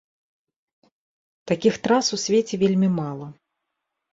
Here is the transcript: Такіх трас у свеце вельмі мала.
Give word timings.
Такіх 1.51 1.77
трас 1.89 2.05
у 2.17 2.19
свеце 2.25 2.55
вельмі 2.65 2.89
мала. 2.99 3.27